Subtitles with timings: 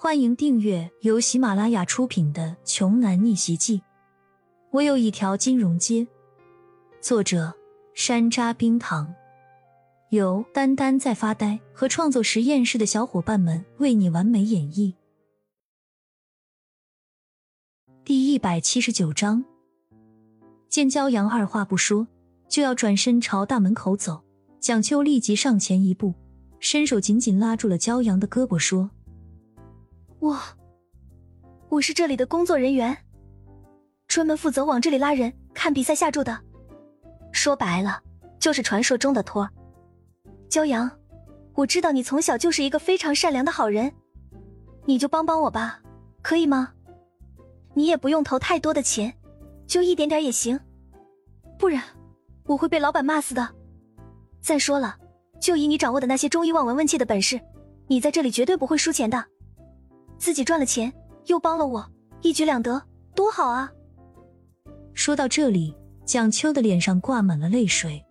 [0.00, 3.78] 欢迎订阅由喜马拉雅出品的《穷男逆袭记》。
[4.70, 6.06] 我有一条金融街。
[7.00, 7.52] 作者：
[7.94, 9.12] 山楂冰糖，
[10.10, 14.94] 由丹丹在发呆和创作实验室的小伙伴们为你完美演绎。
[18.04, 19.44] 第一百七十九章，
[20.68, 22.06] 见骄阳二话不说
[22.48, 24.22] 就要转身朝大门口走，
[24.60, 26.14] 蒋秋立即上前一步，
[26.60, 28.88] 伸手紧紧拉住了骄阳的胳膊，说。
[30.20, 30.36] 我，
[31.68, 32.96] 我是这里的工作人员，
[34.08, 36.36] 专门负责往这里拉人看比赛下注的。
[37.30, 38.02] 说白了，
[38.40, 39.48] 就是传说中的托。
[40.48, 40.90] 骄阳，
[41.54, 43.92] 我知道你从小就是一个非常善良的好人，
[44.86, 45.80] 你就帮帮我吧，
[46.20, 46.72] 可以吗？
[47.74, 49.14] 你也不用投太多的钱，
[49.68, 50.58] 就一点点也行，
[51.56, 51.80] 不然
[52.46, 53.54] 我会被老板骂死的。
[54.40, 54.96] 再说了，
[55.40, 57.40] 就以你掌握的那些中医望闻问切的本事，
[57.86, 59.24] 你在这里绝对不会输钱的。
[60.18, 60.92] 自己赚了钱，
[61.26, 61.90] 又帮了我，
[62.22, 62.82] 一举两得，
[63.14, 63.70] 多好啊！
[64.92, 68.04] 说到这里，蒋秋的脸上挂满了泪水。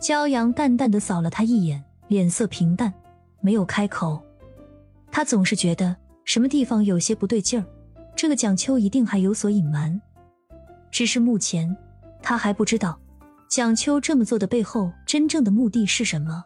[0.00, 2.92] 骄阳淡淡的扫了他一眼，脸色平淡，
[3.40, 4.22] 没有开口。
[5.10, 7.66] 他总是觉得什么地方有些不对劲儿，
[8.14, 10.00] 这个蒋秋一定还有所隐瞒。
[10.90, 11.76] 只是目前
[12.22, 12.98] 他还不知道，
[13.48, 16.44] 蒋秋这么做的背后真正的目的是什么。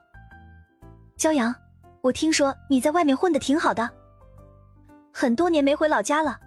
[1.18, 1.54] 骄阳，
[2.00, 3.90] 我听说你在外面混的挺好的。
[5.12, 6.38] 很多年没回老家了，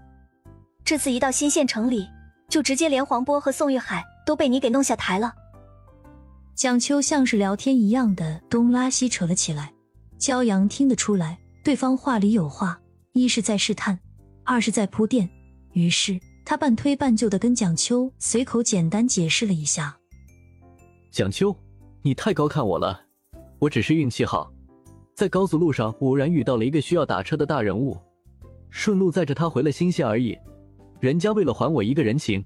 [0.83, 2.07] 这次一到新县城里，
[2.49, 5.33] 就直接连黄波和宋玉海都被你给弄下台了。
[6.55, 9.73] 蒋秋像是聊天一样的东拉西扯了起来，
[10.19, 12.79] 骄阳听得出来，对方话里有话，
[13.13, 13.99] 一是在试探，
[14.43, 15.27] 二是在铺垫。
[15.73, 19.97] 于是他半推半就的跟蒋秋随口简单解释了一下
[21.09, 21.55] ：“蒋秋，
[22.01, 23.01] 你太高看我了，
[23.57, 24.51] 我只是运气好，
[25.15, 27.97] 在高速路上偶然遇到了一个需要打车的大人物。”
[28.71, 30.35] 顺路载着他回了新县而已，
[30.99, 32.43] 人家为了还我一个人情，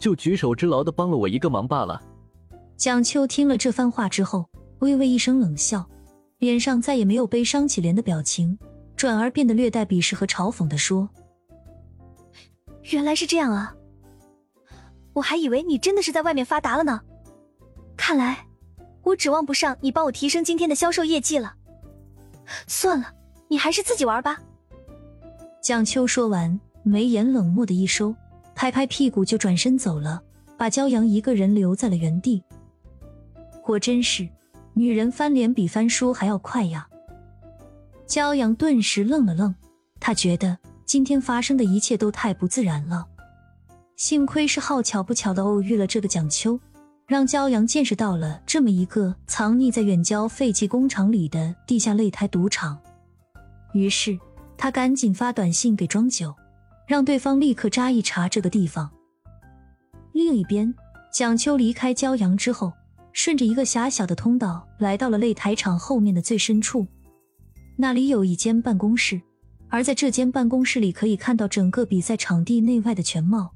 [0.00, 2.02] 就举手之劳的帮了我一个忙罢了。
[2.76, 4.48] 蒋秋听了这番话之后，
[4.80, 5.88] 微微一声冷笑，
[6.38, 8.58] 脸上再也没有悲伤起怜的表情，
[8.96, 11.08] 转而变得略带鄙视和嘲讽的说
[12.90, 13.74] ：“原来是这样啊，
[15.12, 17.00] 我还以为你真的是在外面发达了呢。
[17.96, 18.46] 看来
[19.02, 21.54] 我指望不上你帮我提升今天的销售业绩了。
[22.66, 23.12] 算了，
[23.48, 24.40] 你还是自己玩吧。”
[25.60, 28.14] 蒋秋说完，眉眼冷漠的一收，
[28.54, 30.22] 拍拍屁股就转身走了，
[30.56, 32.42] 把骄阳一个人留在了原地。
[33.62, 34.26] 果真是，
[34.72, 36.88] 女人翻脸比翻书还要快呀！
[38.06, 39.54] 骄阳顿时愣了愣，
[40.00, 43.04] 他觉得今天发生的一切都太不自然了。
[43.96, 46.58] 幸亏是好巧不巧的偶遇了这个蒋秋，
[47.06, 52.78] 让骄阳见识到了这么一个藏匿在远郊废弃工厂里的地下擂台赌场。
[53.74, 54.18] 于是。
[54.58, 56.34] 他赶紧发短信给庄九，
[56.86, 58.90] 让对方立刻扎一查这个地方。
[60.12, 60.74] 另一边，
[61.12, 62.72] 蒋秋离开骄阳之后，
[63.12, 66.86] 顺着一个狭小的通道来到了擂台场后面的最深处，
[67.76, 69.22] 那里有一间办公室，
[69.68, 73.52] 而在这间办公室里可以看到整个比赛场地内外的全貌。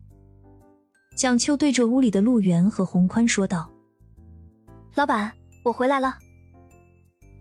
[1.17, 3.69] 蒋秋对着屋里的陆源和洪宽说道
[4.95, 5.33] ：“老板，
[5.65, 6.17] 我回来了。”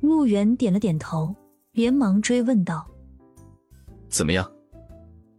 [0.01, 1.33] 陆源点了点头，
[1.73, 2.90] 连忙追问道。
[4.11, 4.49] 怎么样？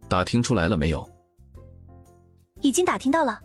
[0.09, 1.07] 打听出来了没有？
[2.61, 3.39] 已经打听到了。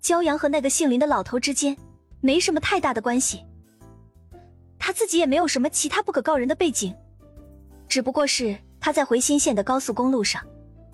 [0.00, 1.76] 骄阳和那个姓林的老头之间
[2.20, 3.44] 没什么太大的关系，
[4.78, 6.94] 他自己也没有什么其他不可告人的背景，
[7.88, 10.40] 只不过是他在回新县的高速公路上，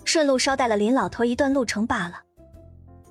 [0.03, 2.23] 顺路捎带了林老头一段路程罢了。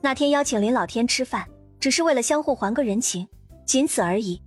[0.01, 3.27] 那天邀请林老天吃饭，只是为了相互还个人情，
[3.65, 4.43] 仅此而已。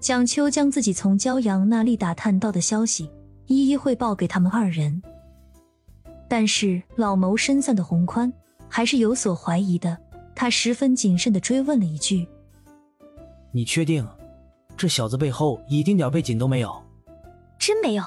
[0.00, 3.10] 蒋秋将自己从骄阳那里打探到的消息。
[3.46, 5.02] 一一汇报给他们二人，
[6.28, 8.32] 但是老谋深算的洪宽
[8.68, 9.96] 还是有所怀疑的。
[10.34, 12.28] 他十分谨慎的追问了一句
[13.52, 14.06] ：“你确定
[14.76, 16.82] 这小子背后一丁点背景都没有
[17.58, 18.04] ？”“真没有，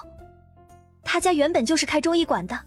[1.01, 2.59] 他家原本就是开中医馆的，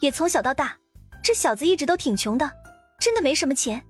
[0.00, 0.76] 也从小到大，
[1.22, 2.50] 这小子一直都挺穷的，
[3.00, 3.82] 真的没什么钱。”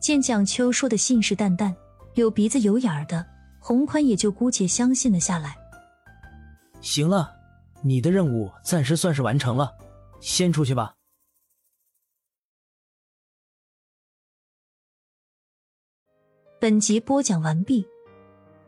[0.00, 1.72] 见蒋秋说的信誓旦旦、
[2.14, 3.24] 有鼻子有眼儿的，
[3.60, 5.56] 洪宽也就姑且相信了下来。
[6.80, 7.30] 行了，
[7.82, 9.76] 你的任务暂时算是完成了，
[10.20, 10.94] 先出去吧。
[16.58, 17.86] 本集播讲完毕，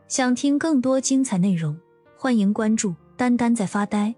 [0.07, 1.79] 想听更多精彩内容，
[2.17, 4.15] 欢迎关注“丹丹在发呆”。